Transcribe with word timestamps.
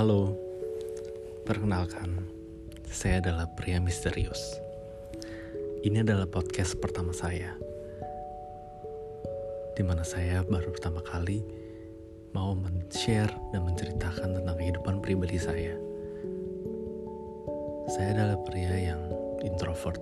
Halo, 0.00 0.32
perkenalkan, 1.44 2.24
saya 2.88 3.20
adalah 3.20 3.44
pria 3.52 3.76
misterius. 3.84 4.56
Ini 5.84 6.00
adalah 6.00 6.24
podcast 6.24 6.80
pertama 6.80 7.12
saya, 7.12 7.52
di 9.76 9.84
mana 9.84 10.00
saya 10.00 10.40
baru 10.40 10.72
pertama 10.72 11.04
kali 11.04 11.44
mau 12.32 12.56
men-share 12.56 13.28
dan 13.52 13.60
menceritakan 13.68 14.40
tentang 14.40 14.56
kehidupan 14.56 15.04
pribadi 15.04 15.36
saya. 15.36 15.76
Saya 17.92 18.16
adalah 18.16 18.40
pria 18.48 18.72
yang 18.72 19.04
introvert. 19.44 20.00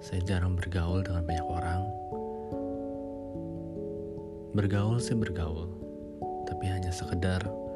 Saya 0.00 0.24
jarang 0.24 0.56
bergaul 0.56 1.04
dengan 1.04 1.20
banyak 1.20 1.44
orang. 1.52 1.84
Bergaul 4.56 4.96
sih 5.04 5.12
bergaul, 5.12 5.68
tapi 6.48 6.64
hanya 6.72 6.88
sekedar 6.88 7.67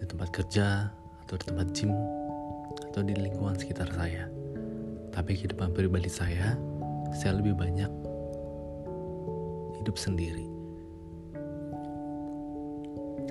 di 0.00 0.08
tempat 0.08 0.32
kerja 0.32 0.88
atau 1.28 1.34
di 1.36 1.44
tempat 1.44 1.68
gym 1.76 1.92
atau 2.88 3.04
di 3.04 3.12
lingkungan 3.12 3.52
sekitar 3.60 3.92
saya. 3.92 4.32
Tapi 5.12 5.36
kehidupan 5.36 5.76
pribadi 5.76 6.08
saya, 6.08 6.56
saya 7.12 7.36
lebih 7.36 7.52
banyak 7.52 7.92
hidup 9.76 10.00
sendiri. 10.00 10.48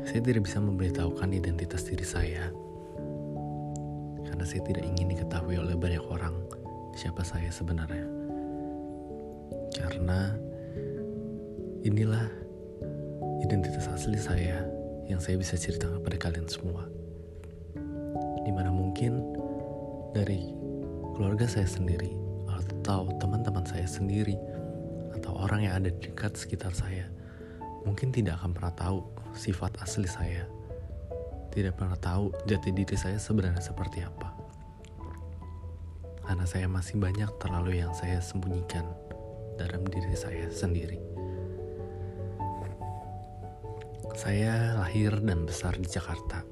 Saya 0.05 0.21
tidak 0.21 0.45
bisa 0.45 0.61
memberitahukan 0.61 1.29
identitas 1.33 1.85
diri 1.85 2.05
saya 2.05 2.49
karena 4.25 4.45
saya 4.45 4.61
tidak 4.65 4.85
ingin 4.85 5.17
diketahui 5.17 5.57
oleh 5.57 5.73
banyak 5.73 6.01
orang 6.05 6.33
siapa 6.93 7.25
saya 7.25 7.49
sebenarnya. 7.49 8.05
Karena 9.73 10.33
inilah 11.85 12.25
identitas 13.45 13.85
asli 13.89 14.17
saya 14.17 14.78
yang 15.09 15.17
saya 15.17 15.35
bisa 15.41 15.57
ceritakan 15.57 15.99
kepada 15.99 16.17
kalian 16.21 16.45
semua. 16.45 16.85
Di 18.45 18.51
mana 18.53 18.69
mungkin 18.69 19.19
dari 20.13 20.53
keluarga 21.17 21.49
saya 21.49 21.65
sendiri 21.65 22.13
atau 22.45 23.09
teman-teman 23.17 23.65
saya 23.65 23.89
sendiri 23.89 24.37
atau 25.17 25.33
orang 25.35 25.65
yang 25.65 25.73
ada 25.81 25.89
dekat 25.89 26.37
sekitar 26.37 26.71
saya 26.71 27.09
mungkin 27.83 28.13
tidak 28.13 28.37
akan 28.39 28.53
pernah 28.53 28.73
tahu 28.77 29.01
sifat 29.33 29.81
asli 29.81 30.05
saya. 30.05 30.45
Tidak 31.49 31.73
pernah 31.73 31.97
tahu 31.97 32.29
jati 32.45 32.69
diri 32.69 32.93
saya 32.93 33.17
sebenarnya 33.17 33.65
seperti 33.65 34.05
apa. 34.05 34.29
Karena 36.21 36.45
saya 36.45 36.69
masih 36.69 37.01
banyak 37.01 37.41
terlalu 37.41 37.81
yang 37.81 37.89
saya 37.97 38.21
sembunyikan 38.21 38.85
dalam 39.57 39.81
diri 39.89 40.13
saya 40.13 40.45
sendiri 40.53 41.08
saya 44.19 44.75
lahir 44.75 45.15
dan 45.23 45.47
besar 45.47 45.79
di 45.79 45.87
Jakarta. 45.87 46.43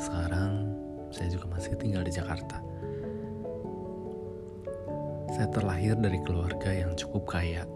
Sekarang 0.00 0.72
saya 1.12 1.28
juga 1.28 1.52
masih 1.52 1.76
tinggal 1.76 2.00
di 2.00 2.08
Jakarta. 2.08 2.56
Saya 5.28 5.44
terlahir 5.52 6.00
dari 6.00 6.16
keluarga 6.24 6.72
yang 6.72 6.96
cukup 6.96 7.36
kaya. 7.36 7.68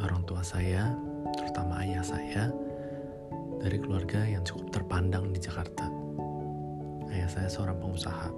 Orang 0.00 0.24
tua 0.24 0.40
saya, 0.40 0.96
terutama 1.36 1.84
ayah 1.84 2.00
saya, 2.00 2.48
dari 3.60 3.76
keluarga 3.76 4.24
yang 4.24 4.40
cukup 4.48 4.80
terpandang 4.80 5.28
di 5.36 5.44
Jakarta. 5.44 5.84
Ayah 7.12 7.28
saya 7.28 7.52
seorang 7.52 7.84
pengusaha. 7.84 8.32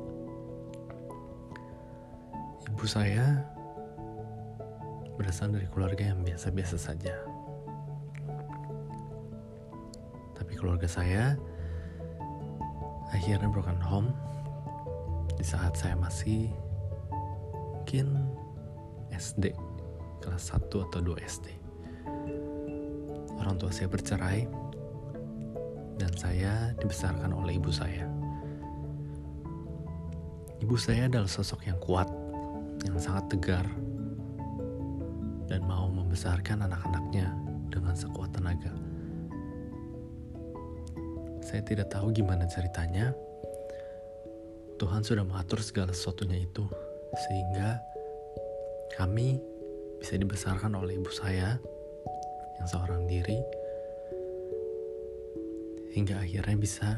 Ibu 2.67 2.83
saya 2.83 3.47
berasal 5.15 5.55
dari 5.55 5.71
keluarga 5.71 6.03
yang 6.03 6.27
biasa-biasa 6.27 6.83
saja 6.83 7.36
tapi 10.47 10.55
keluarga 10.55 10.87
saya 10.87 11.35
akhirnya 13.11 13.51
broken 13.51 13.83
home. 13.83 14.15
Di 15.35 15.43
saat 15.43 15.75
saya 15.75 15.99
masih 15.99 16.55
mungkin 17.75 18.15
SD 19.11 19.51
kelas 20.23 20.55
1 20.55 20.71
atau 20.71 21.03
2 21.03 21.19
SD 21.19 21.67
orang 23.47 23.63
tua 23.63 23.71
saya 23.71 23.87
bercerai 23.87 24.43
dan 26.03 26.13
saya 26.19 26.75
dibesarkan 26.83 27.31
oleh 27.31 27.57
ibu 27.57 27.71
saya. 27.71 28.05
Ibu 30.59 30.75
saya 30.75 31.07
adalah 31.07 31.31
sosok 31.31 31.69
yang 31.69 31.79
kuat 31.79 32.11
yang 32.85 32.99
sangat 32.99 33.39
tegar 33.39 33.67
dan 35.47 35.63
mau 35.63 35.87
membesarkan 35.89 36.67
anak-anaknya 36.67 37.31
dengan 37.71 37.95
sekuat 37.95 38.35
tenaga 38.35 38.86
saya 41.47 41.63
tidak 41.63 41.95
tahu 41.95 42.11
gimana 42.11 42.51
ceritanya. 42.51 43.15
Tuhan 44.83 45.07
sudah 45.07 45.23
mengatur 45.23 45.63
segala 45.63 45.95
sesuatunya 45.95 46.43
itu 46.43 46.67
sehingga 47.15 47.79
kami 48.99 49.39
bisa 50.03 50.19
dibesarkan 50.19 50.75
oleh 50.75 50.99
ibu 50.99 51.09
saya 51.15 51.57
yang 52.59 52.67
seorang 52.67 53.07
diri 53.07 53.39
hingga 55.95 56.19
akhirnya 56.21 56.59
bisa 56.59 56.89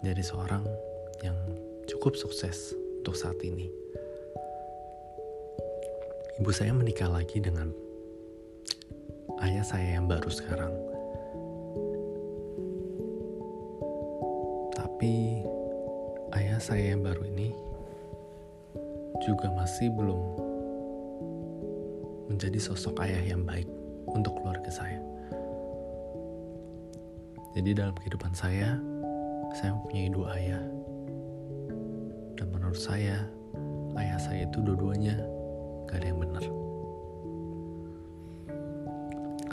menjadi 0.00 0.22
seorang 0.22 0.64
yang 1.26 1.36
cukup 1.90 2.14
sukses 2.14 2.72
untuk 3.02 3.18
saat 3.18 3.36
ini. 3.42 3.68
Ibu 6.40 6.48
saya 6.54 6.72
menikah 6.72 7.10
lagi 7.10 7.36
dengan 7.42 7.68
ayah 9.44 9.66
saya 9.66 10.00
yang 10.00 10.08
baru 10.08 10.32
sekarang. 10.32 10.89
Saya 16.70 16.94
yang 16.94 17.02
baru 17.02 17.26
ini 17.26 17.50
juga 19.26 19.50
masih 19.58 19.90
belum 19.90 20.22
menjadi 22.30 22.62
sosok 22.62 23.02
ayah 23.02 23.34
yang 23.34 23.42
baik 23.42 23.66
untuk 24.06 24.38
keluarga 24.38 24.70
saya. 24.70 25.02
Jadi 27.58 27.74
dalam 27.74 27.90
kehidupan 27.98 28.30
saya, 28.38 28.78
saya 29.58 29.74
mempunyai 29.74 30.14
dua 30.14 30.38
ayah. 30.38 30.62
Dan 32.38 32.54
menurut 32.54 32.78
saya, 32.78 33.18
ayah 33.98 34.18
saya 34.22 34.46
itu 34.46 34.62
dua-duanya 34.62 35.18
gak 35.90 35.98
ada 35.98 36.06
yang 36.06 36.22
benar. 36.22 36.44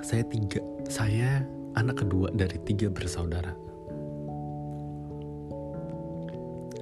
Saya 0.05 0.21
tiga, 0.29 0.61
saya 0.85 1.41
anak 1.73 1.97
kedua 1.97 2.29
dari 2.29 2.61
tiga 2.61 2.93
bersaudara. 2.93 3.57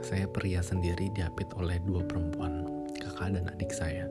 Saya 0.05 0.29
pria 0.29 0.61
sendiri 0.61 1.09
diapit 1.17 1.49
oleh 1.57 1.81
dua 1.81 2.05
perempuan, 2.05 2.61
kakak 2.93 3.33
dan 3.33 3.49
adik 3.49 3.73
saya. 3.73 4.05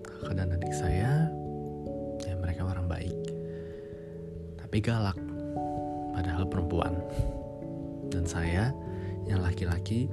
Kakak 0.00 0.40
dan 0.40 0.56
adik 0.56 0.72
saya, 0.72 1.28
ya 2.24 2.34
mereka 2.40 2.64
orang 2.64 2.88
baik, 2.88 3.12
tapi 4.56 4.80
galak, 4.80 5.20
padahal 6.16 6.48
perempuan. 6.48 6.96
Dan 8.08 8.24
saya, 8.24 8.72
yang 9.28 9.44
laki-laki, 9.44 10.08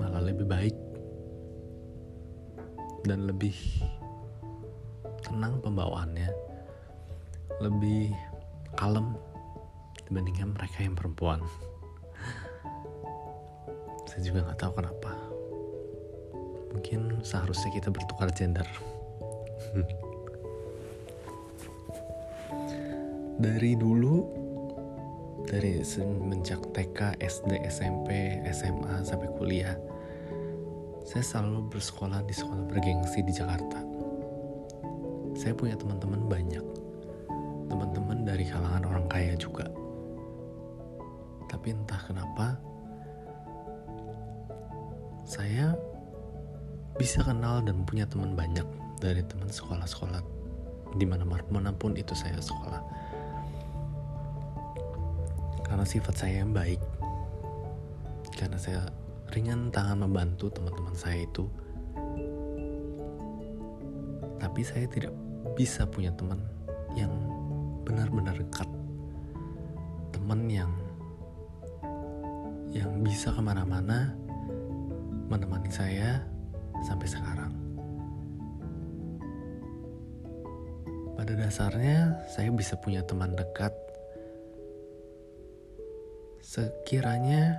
malah 0.00 0.24
lebih 0.24 0.48
baik 0.48 0.76
dan 3.04 3.28
lebih 3.28 3.52
tenang 5.20 5.60
pembawaannya, 5.60 6.32
lebih 7.60 8.16
kalem 8.80 9.12
dibandingkan 10.12 10.52
mereka 10.52 10.84
yang 10.84 10.92
perempuan. 10.92 11.40
Saya 14.04 14.20
juga 14.20 14.44
nggak 14.44 14.60
tahu 14.60 14.72
kenapa. 14.76 15.16
Mungkin 16.76 17.24
seharusnya 17.24 17.72
kita 17.72 17.88
bertukar 17.88 18.28
gender. 18.36 18.68
dari 23.40 23.72
dulu, 23.72 24.28
dari 25.48 25.80
semenjak 25.80 26.60
TK, 26.76 27.16
SD, 27.16 27.64
SMP, 27.72 28.44
SMA 28.52 29.00
sampai 29.08 29.32
kuliah, 29.40 29.80
saya 31.08 31.24
selalu 31.24 31.72
bersekolah 31.72 32.20
di 32.28 32.36
sekolah 32.36 32.68
bergengsi 32.68 33.24
di 33.24 33.32
Jakarta. 33.32 33.80
Saya 35.32 35.56
punya 35.56 35.72
teman-teman 35.80 36.28
banyak, 36.28 36.66
teman-teman 37.72 38.28
dari 38.28 38.44
kalangan 38.44 38.84
orang 38.84 39.08
kaya 39.08 39.32
juga 39.40 39.81
tapi 41.52 41.76
entah 41.76 42.00
kenapa 42.08 42.56
saya 45.28 45.76
bisa 46.96 47.20
kenal 47.20 47.60
dan 47.60 47.84
punya 47.84 48.08
teman 48.08 48.32
banyak 48.32 48.64
dari 49.04 49.20
teman 49.28 49.52
sekolah-sekolah 49.52 50.20
di 50.96 51.04
mana 51.08 51.24
mana 51.24 51.72
pun 51.72 51.96
itu 51.96 52.12
saya 52.12 52.36
sekolah. 52.40 52.80
Karena 55.64 55.84
sifat 55.88 56.14
saya 56.24 56.44
yang 56.44 56.52
baik 56.52 56.80
karena 58.36 58.56
saya 58.56 58.88
ringan 59.32 59.72
tangan 59.72 60.04
membantu 60.04 60.52
teman-teman 60.52 60.96
saya 60.96 61.22
itu 61.22 61.46
tapi 64.42 64.60
saya 64.66 64.84
tidak 64.90 65.14
bisa 65.54 65.86
punya 65.86 66.10
teman 66.18 66.42
yang 66.98 67.08
benar-benar 67.86 68.34
dekat. 68.36 68.66
Teman 70.12 70.50
yang 70.50 70.81
yang 72.72 73.04
bisa 73.04 73.30
ke 73.32 73.40
mana-mana 73.44 74.16
menemani 75.28 75.68
saya 75.68 76.24
sampai 76.88 77.08
sekarang 77.08 77.52
pada 81.14 81.38
dasarnya 81.38 82.18
saya 82.32 82.50
bisa 82.50 82.74
punya 82.80 83.04
teman 83.06 83.36
dekat 83.36 83.70
sekiranya 86.42 87.54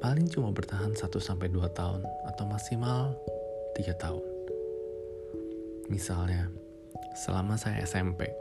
paling 0.00 0.26
cuma 0.32 0.50
bertahan 0.50 0.96
1 0.96 1.06
sampai 1.20 1.52
2 1.52 1.60
tahun 1.76 2.02
atau 2.32 2.44
maksimal 2.48 3.14
3 3.76 3.94
tahun. 4.00 4.24
Misalnya, 5.92 6.48
selama 7.14 7.60
saya 7.60 7.84
SMP. 7.84 8.39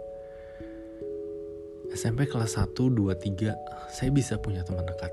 SMP 1.90 2.30
kelas 2.30 2.58
1, 2.58 2.74
2, 2.78 3.18
3, 3.18 3.58
saya 3.90 4.10
bisa 4.14 4.38
punya 4.38 4.62
teman 4.62 4.86
dekat. 4.86 5.10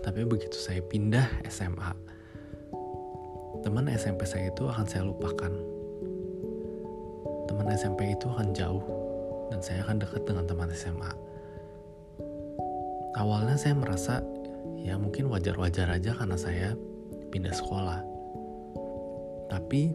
Tapi 0.00 0.24
begitu 0.24 0.56
saya 0.56 0.80
pindah 0.84 1.44
SMA, 1.48 1.92
teman 3.60 3.88
SMP 3.92 4.24
saya 4.24 4.48
itu 4.48 4.64
akan 4.68 4.84
saya 4.88 5.04
lupakan. 5.04 5.52
Teman 7.48 7.68
SMP 7.72 8.16
itu 8.16 8.28
akan 8.28 8.52
jauh, 8.56 8.84
dan 9.52 9.60
saya 9.60 9.84
akan 9.84 10.00
dekat 10.00 10.22
dengan 10.24 10.44
teman 10.48 10.70
SMA. 10.72 11.12
Awalnya 13.18 13.58
saya 13.58 13.74
merasa, 13.76 14.24
ya 14.80 14.96
mungkin 14.96 15.28
wajar-wajar 15.28 15.90
aja 15.92 16.16
karena 16.16 16.38
saya 16.38 16.72
pindah 17.28 17.52
sekolah. 17.52 18.00
Tapi, 19.50 19.92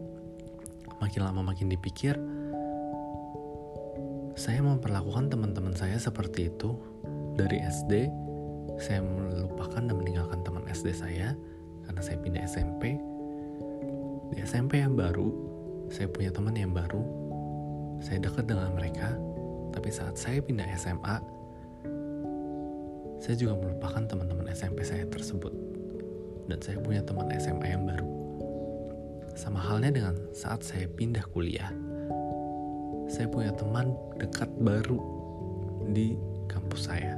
makin 1.00 1.20
lama 1.24 1.40
makin 1.42 1.72
dipikir, 1.72 2.14
saya 4.36 4.60
memperlakukan 4.60 5.32
teman-teman 5.32 5.72
saya 5.72 5.96
seperti 5.96 6.52
itu 6.52 6.76
dari 7.40 7.56
SD. 7.64 8.12
Saya 8.76 9.00
melupakan 9.00 9.80
dan 9.80 9.96
meninggalkan 9.96 10.44
teman 10.44 10.68
SD 10.68 10.92
saya 10.92 11.32
karena 11.88 12.00
saya 12.04 12.20
pindah 12.20 12.44
SMP. 12.44 13.00
Di 14.28 14.44
SMP 14.44 14.84
yang 14.84 14.92
baru, 14.92 15.32
saya 15.88 16.12
punya 16.12 16.28
teman 16.28 16.52
yang 16.52 16.76
baru. 16.76 17.00
Saya 18.04 18.20
dekat 18.20 18.44
dengan 18.44 18.76
mereka, 18.76 19.16
tapi 19.72 19.88
saat 19.88 20.20
saya 20.20 20.44
pindah 20.44 20.68
SMA, 20.76 21.16
saya 23.16 23.34
juga 23.40 23.56
melupakan 23.56 24.04
teman-teman 24.04 24.52
SMP 24.52 24.84
saya 24.84 25.08
tersebut. 25.08 25.56
Dan 26.44 26.60
saya 26.60 26.76
punya 26.84 27.00
teman 27.00 27.32
SMA 27.40 27.72
yang 27.72 27.88
baru. 27.88 28.04
Sama 29.32 29.64
halnya 29.64 29.96
dengan 29.96 30.14
saat 30.36 30.60
saya 30.60 30.84
pindah 30.92 31.24
kuliah 31.32 31.72
saya 33.06 33.30
punya 33.30 33.54
teman 33.54 33.94
dekat 34.18 34.50
baru 34.58 34.98
di 35.90 36.18
kampus 36.50 36.90
saya. 36.90 37.14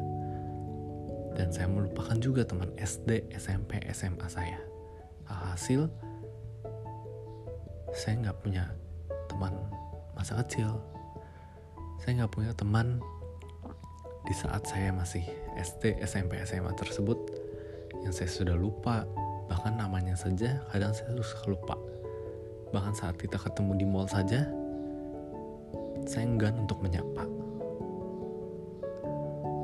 Dan 1.33 1.55
saya 1.55 1.71
melupakan 1.71 2.19
juga 2.19 2.43
teman 2.45 2.69
SD, 2.77 3.31
SMP, 3.33 3.79
SMA 3.95 4.27
saya. 4.27 4.59
Alhasil, 5.29 5.87
saya 7.95 8.15
nggak 8.21 8.39
punya 8.43 8.65
teman 9.31 9.55
masa 10.13 10.41
kecil. 10.45 10.77
Saya 12.03 12.25
nggak 12.25 12.33
punya 12.35 12.53
teman 12.53 12.99
di 14.27 14.35
saat 14.37 14.67
saya 14.67 14.93
masih 14.93 15.25
SD, 15.57 16.03
SMP, 16.05 16.37
SMA 16.45 16.75
tersebut 16.75 17.17
yang 18.03 18.13
saya 18.13 18.29
sudah 18.29 18.57
lupa. 18.59 19.07
Bahkan 19.49 19.81
namanya 19.81 20.19
saja 20.19 20.61
kadang 20.69 20.93
saya 20.93 21.17
lupa. 21.49 21.79
Bahkan 22.75 22.93
saat 22.99 23.17
kita 23.17 23.41
ketemu 23.41 23.73
di 23.81 23.87
mall 23.89 24.11
saja, 24.11 24.45
saya 26.09 26.25
enggan 26.25 26.65
untuk 26.65 26.81
menyapa. 26.81 27.29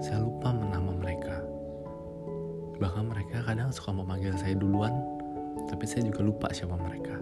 Saya 0.05 0.21
lupa 0.21 0.53
menama 0.53 0.93
mereka. 0.93 1.41
Bahkan 2.77 3.05
mereka 3.09 3.41
kadang 3.49 3.73
suka 3.73 3.97
memanggil 3.97 4.37
saya 4.37 4.53
duluan, 4.53 4.93
tapi 5.73 5.89
saya 5.89 6.05
juga 6.05 6.21
lupa 6.21 6.53
siapa 6.53 6.77
mereka. 6.77 7.17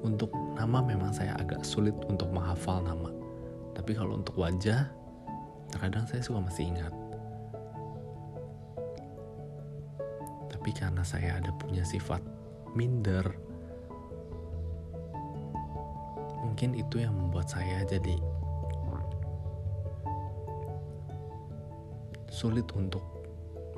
Untuk 0.00 0.32
nama 0.56 0.80
memang 0.80 1.12
saya 1.12 1.36
agak 1.36 1.60
sulit 1.60 1.92
untuk 2.08 2.32
menghafal 2.32 2.80
nama. 2.80 3.12
Tapi 3.76 3.92
kalau 3.92 4.16
untuk 4.16 4.40
wajah, 4.40 4.88
terkadang 5.68 6.08
saya 6.08 6.24
suka 6.24 6.40
masih 6.40 6.72
ingat. 6.72 6.94
Tapi 10.48 10.70
karena 10.72 11.04
saya 11.04 11.36
ada 11.36 11.52
punya 11.60 11.84
sifat 11.84 12.24
minder, 12.72 13.28
mungkin 16.52 16.76
itu 16.76 17.00
yang 17.00 17.16
membuat 17.16 17.48
saya 17.48 17.80
jadi 17.88 18.20
sulit 22.28 22.68
untuk 22.76 23.00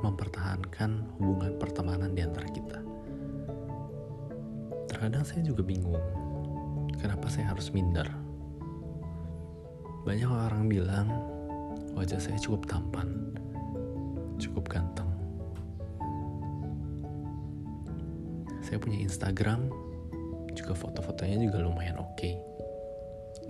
mempertahankan 0.03 1.07
hubungan 1.23 1.55
pertemanan 1.55 2.19
di 2.19 2.27
antara 2.27 2.51
kita. 2.51 2.83
Terkadang 4.91 5.23
saya 5.23 5.47
juga 5.47 5.63
bingung, 5.63 6.03
kenapa 6.99 7.31
saya 7.31 7.55
harus 7.55 7.71
minder. 7.71 8.11
Banyak 10.03 10.27
orang 10.27 10.67
bilang 10.67 11.07
wajah 11.95 12.19
saya 12.19 12.43
cukup 12.43 12.67
tampan, 12.67 13.39
cukup 14.43 14.67
ganteng. 14.67 15.07
Saya 18.67 18.83
punya 18.83 18.99
Instagram, 18.99 19.71
juga 20.59 20.75
foto-fotonya 20.75 21.39
juga 21.39 21.63
lumayan 21.63 22.03
oke. 22.03 22.19
Okay. 22.19 22.35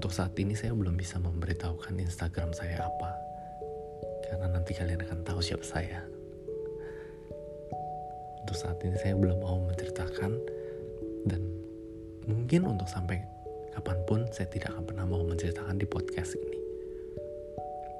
Untuk 0.04 0.20
saat 0.20 0.36
ini 0.36 0.52
saya 0.52 0.76
belum 0.76 1.00
bisa 1.00 1.16
memberitahukan 1.16 1.96
Instagram 1.96 2.52
saya 2.52 2.76
apa. 2.84 3.16
Karena 4.28 4.52
nanti 4.52 4.76
kalian 4.76 5.00
akan 5.00 5.24
tahu 5.24 5.40
siapa 5.40 5.64
saya. 5.64 6.04
Untuk 8.44 8.52
saat 8.52 8.76
ini 8.84 9.00
saya 9.00 9.16
belum 9.16 9.40
mau 9.40 9.64
menceritakan 9.64 10.36
dan 11.24 11.40
mungkin 12.28 12.68
untuk 12.68 12.84
sampai 12.84 13.16
kapan 13.72 13.96
pun 14.04 14.20
saya 14.28 14.44
tidak 14.52 14.76
akan 14.76 14.84
pernah 14.92 15.08
mau 15.08 15.24
menceritakan 15.24 15.80
di 15.80 15.88
podcast 15.88 16.36
ini. 16.36 16.60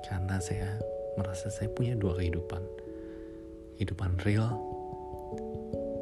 Karena 0.05 0.37
saya 0.45 0.77
merasa 1.17 1.49
saya 1.49 1.73
punya 1.73 1.97
dua 1.97 2.21
kehidupan. 2.21 2.61
Kehidupan 3.81 4.21
real, 4.29 4.53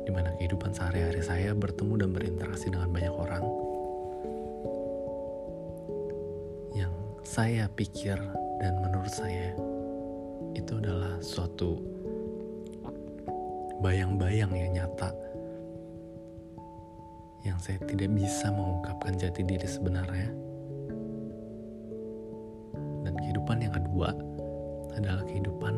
di 0.03 0.11
mana 0.11 0.35
kehidupan 0.35 0.75
sehari-hari 0.75 1.23
saya 1.23 1.55
bertemu 1.55 1.95
dan 2.03 2.11
berinteraksi 2.11 2.75
dengan 2.75 2.91
banyak 2.91 3.15
orang, 3.15 3.47
saya 7.23 7.71
pikir 7.71 8.19
dan 8.59 8.83
menurut 8.83 9.11
saya 9.11 9.55
itu 10.59 10.75
adalah 10.83 11.23
suatu 11.23 11.79
bayang-bayang 13.79 14.51
yang 14.51 14.83
nyata. 14.83 15.15
Yang 17.43 17.59
saya 17.63 17.79
tidak 17.87 18.11
bisa 18.15 18.51
mengungkapkan 18.55 19.19
jati 19.19 19.43
diri 19.43 19.67
sebenarnya. 19.67 20.31
Dan 23.03 23.15
kehidupan 23.19 23.59
yang 23.59 23.75
kedua 23.75 24.15
adalah 24.95 25.27
kehidupan 25.27 25.75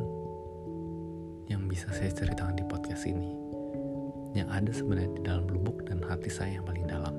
yang 1.48 1.64
bisa 1.68 1.88
saya 1.92 2.12
ceritakan 2.12 2.56
di 2.56 2.64
podcast 2.68 3.04
ini. 3.08 3.32
Yang 4.36 4.48
ada 4.50 4.72
sebenarnya 4.74 5.12
di 5.16 5.22
dalam 5.24 5.44
lubuk 5.48 5.84
dan 5.88 6.04
hati 6.04 6.28
saya 6.28 6.60
yang 6.60 6.66
paling 6.68 6.84
dalam. 6.84 7.16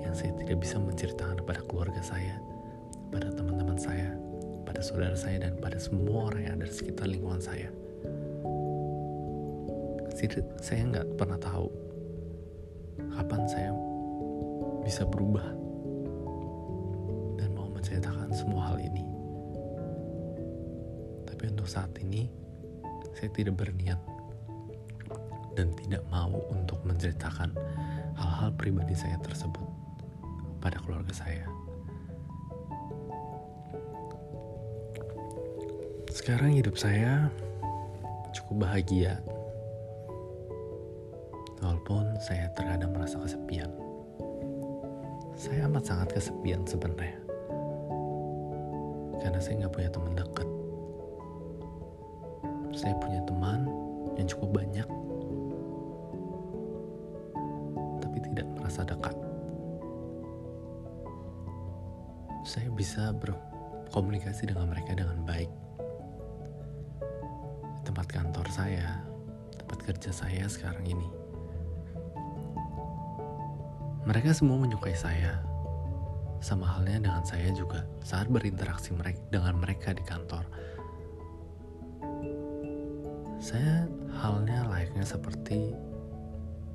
Yang 0.00 0.14
saya 0.26 0.32
tidak 0.36 0.56
bisa 0.60 0.76
menceritakan 0.76 1.40
kepada 1.40 1.60
keluarga 1.64 2.02
saya 2.04 2.49
pada 3.10 3.28
teman-teman 3.34 3.76
saya, 3.76 4.14
pada 4.62 4.80
saudara 4.80 5.18
saya, 5.18 5.42
dan 5.42 5.58
pada 5.58 5.76
semua 5.76 6.30
orang 6.30 6.42
yang 6.46 6.54
ada 6.62 6.66
di 6.70 6.74
sekitar 6.74 7.10
lingkungan 7.10 7.42
saya. 7.42 7.68
Saya 10.60 10.84
nggak 10.84 11.16
pernah 11.16 11.40
tahu 11.40 11.66
kapan 13.16 13.42
saya 13.48 13.72
bisa 14.84 15.08
berubah 15.08 15.48
dan 17.40 17.48
mau 17.56 17.72
menceritakan 17.72 18.28
semua 18.32 18.72
hal 18.72 18.78
ini. 18.84 19.00
Tapi 21.24 21.42
untuk 21.56 21.64
saat 21.64 21.90
ini, 22.04 22.28
saya 23.16 23.32
tidak 23.32 23.64
berniat 23.64 23.96
dan 25.56 25.72
tidak 25.80 26.04
mau 26.12 26.36
untuk 26.52 26.78
menceritakan 26.84 27.56
hal-hal 28.20 28.52
pribadi 28.60 28.92
saya 28.92 29.16
tersebut 29.24 29.64
pada 30.60 30.76
keluarga 30.84 31.16
saya. 31.16 31.48
Sekarang 36.10 36.50
hidup 36.50 36.74
saya 36.74 37.30
cukup 38.34 38.66
bahagia. 38.66 39.22
Walaupun 41.62 42.18
saya 42.18 42.50
terkadang 42.58 42.90
merasa 42.90 43.22
kesepian. 43.22 43.70
Saya 45.38 45.70
amat 45.70 45.86
sangat 45.86 46.18
kesepian 46.18 46.66
sebenarnya. 46.66 47.14
Karena 49.22 49.38
saya 49.38 49.54
nggak 49.64 49.72
punya 49.72 49.90
teman 49.94 50.12
dekat. 50.18 50.48
Saya 52.74 52.94
punya 52.98 53.20
teman 53.24 53.70
yang 54.18 54.26
cukup 54.26 54.50
banyak. 54.58 54.88
Tapi 58.02 58.16
tidak 58.26 58.46
merasa 58.58 58.82
dekat. 58.82 59.14
saya 62.50 62.66
bisa 62.72 63.14
berkomunikasi 63.14 64.50
dengan 64.50 64.74
mereka 64.74 64.98
dengan 64.98 65.22
baik. 65.22 65.59
Saya, 68.60 69.00
tempat 69.56 69.78
kerja 69.88 70.12
saya 70.12 70.44
sekarang 70.44 70.84
ini. 70.84 71.08
Mereka 74.04 74.36
semua 74.36 74.60
menyukai 74.60 74.92
saya. 74.92 75.40
Sama 76.44 76.68
halnya 76.68 77.00
dengan 77.00 77.24
saya 77.24 77.52
juga 77.56 77.88
saat 78.04 78.28
berinteraksi 78.28 78.92
mereka 78.92 79.20
dengan 79.32 79.60
mereka 79.60 79.96
di 79.96 80.04
kantor. 80.04 80.44
Saya 83.40 83.88
halnya 84.20 84.68
layaknya 84.68 85.08
seperti 85.08 85.72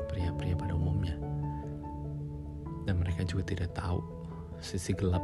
pria-pria 0.10 0.58
pada 0.58 0.74
umumnya. 0.74 1.18
Dan 2.90 2.98
mereka 2.98 3.22
juga 3.30 3.46
tidak 3.46 3.78
tahu 3.78 4.02
sisi 4.58 4.94
gelap 4.98 5.22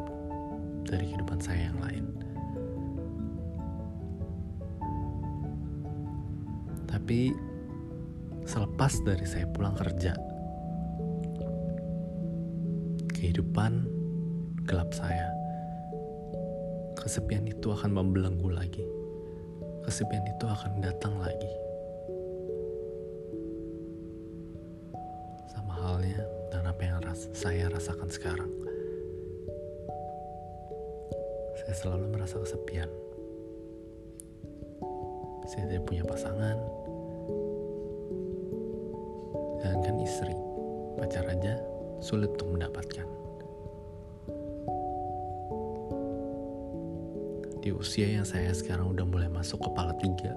dari 0.86 1.10
kehidupan 1.10 1.41
saya 1.41 1.74
yang 1.74 1.82
lain. 1.82 2.31
Tapi 6.91 7.31
selepas 8.43 8.93
dari 9.07 9.24
saya 9.24 9.48
pulang 9.48 9.74
kerja, 9.79 10.12
kehidupan 13.15 13.88
gelap 14.67 14.91
saya, 14.91 15.31
kesepian 17.00 17.48
itu 17.48 17.71
akan 17.71 17.95
membelenggu 17.95 18.51
lagi. 18.51 18.83
Kesepian 19.88 20.21
itu 20.27 20.45
akan 20.45 20.83
datang 20.83 21.17
lagi. 21.17 21.53
Sama 25.50 25.74
halnya 25.74 26.21
dengan 26.53 26.69
apa 26.69 26.81
yang 26.86 27.00
saya 27.31 27.71
rasakan 27.71 28.10
sekarang. 28.12 28.51
Saya 31.62 31.74
selalu 31.77 32.13
merasa 32.13 32.38
kesepian. 32.41 32.89
Saya 35.50 35.67
tidak 35.67 35.83
punya 35.89 36.03
pasangan. 36.05 36.81
Jangankan 39.62 40.01
istri, 40.01 40.34
pacar 40.98 41.22
aja 41.30 41.53
sulit 42.01 42.34
untuk 42.34 42.58
mendapatkan. 42.58 43.06
Di 47.62 47.70
usia 47.70 48.10
yang 48.10 48.25
saya 48.25 48.50
sekarang 48.58 48.89
udah 48.98 49.06
mulai 49.06 49.30
masuk 49.30 49.62
kepala 49.62 49.94
tiga, 50.01 50.34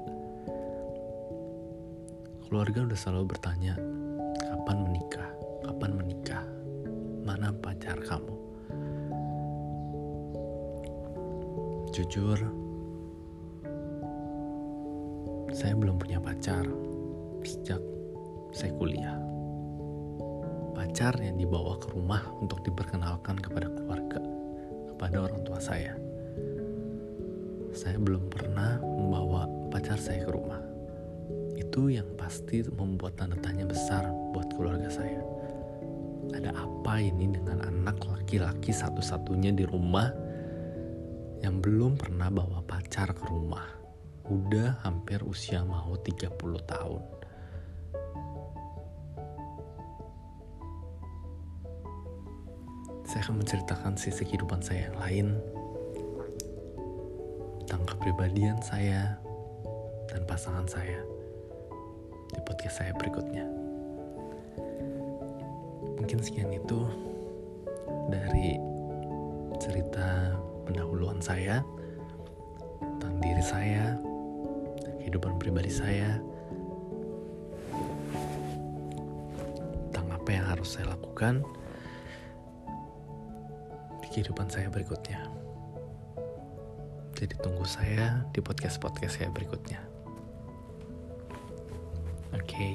keluarga 2.44 2.84
udah 2.84 2.98
selalu 3.00 3.32
bertanya, 3.32 3.80
kapan 4.36 4.84
menikah? 4.84 5.30
Kapan 5.64 5.90
menikah? 5.96 6.44
Mana 7.24 7.48
pacar 7.56 7.96
kamu? 8.04 8.36
Jujur, 11.96 12.36
saya 15.56 15.72
belum 15.72 15.96
punya 15.96 16.20
pacar 16.20 16.68
sejak 17.40 17.93
saya 18.54 18.70
kuliah. 18.78 19.18
Pacar 20.78 21.18
yang 21.18 21.34
dibawa 21.34 21.74
ke 21.82 21.90
rumah 21.90 22.22
untuk 22.38 22.62
diperkenalkan 22.62 23.34
kepada 23.42 23.66
keluarga, 23.66 24.22
kepada 24.94 25.16
orang 25.26 25.42
tua 25.42 25.58
saya. 25.58 25.98
Saya 27.74 27.98
belum 27.98 28.30
pernah 28.30 28.78
membawa 28.78 29.50
pacar 29.74 29.98
saya 29.98 30.22
ke 30.22 30.30
rumah. 30.30 30.62
Itu 31.58 31.90
yang 31.90 32.06
pasti 32.14 32.62
membuat 32.70 33.18
tanda 33.18 33.34
tanya 33.42 33.66
besar 33.66 34.06
buat 34.30 34.46
keluarga 34.54 34.86
saya. 34.86 35.18
Ada 36.30 36.54
apa 36.54 37.02
ini 37.02 37.34
dengan 37.34 37.66
anak 37.66 38.06
laki-laki 38.06 38.70
satu-satunya 38.70 39.50
di 39.50 39.66
rumah 39.66 40.14
yang 41.42 41.58
belum 41.58 41.98
pernah 41.98 42.30
bawa 42.30 42.62
pacar 42.62 43.10
ke 43.10 43.24
rumah? 43.26 43.66
Udah 44.30 44.78
hampir 44.86 45.26
usia 45.26 45.66
mau 45.66 45.98
30 45.98 46.30
tahun. 46.70 47.23
Saya 53.14 53.30
akan 53.30 53.46
menceritakan 53.46 53.94
sisi 53.94 54.26
kehidupan 54.26 54.58
saya 54.58 54.90
yang 54.90 54.98
lain 54.98 55.26
tentang 57.62 57.86
kepribadian 57.86 58.58
saya 58.58 59.14
dan 60.10 60.26
pasangan 60.26 60.66
saya 60.66 60.98
di 62.34 62.42
podcast 62.42 62.82
saya 62.82 62.90
berikutnya. 62.98 63.46
Mungkin 65.94 66.26
sekian 66.26 66.58
itu 66.58 66.90
dari 68.10 68.58
cerita 69.62 70.34
pendahuluan 70.66 71.22
saya 71.22 71.62
tentang 72.82 73.14
diri 73.22 73.44
saya, 73.46 73.94
kehidupan 74.98 75.38
pribadi 75.38 75.70
saya, 75.70 76.18
tentang 79.86 80.18
apa 80.18 80.28
yang 80.34 80.50
harus 80.50 80.74
saya 80.74 80.90
lakukan 80.98 81.46
kehidupan 84.14 84.46
saya 84.46 84.70
berikutnya. 84.70 85.26
Jadi 87.18 87.34
tunggu 87.42 87.66
saya 87.66 88.22
di 88.30 88.38
podcast-podcast 88.38 89.18
saya 89.18 89.30
berikutnya. 89.34 89.82
Oke, 92.30 92.46
okay, 92.46 92.74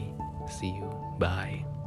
see 0.52 0.76
you. 0.76 0.92
Bye. 1.16 1.79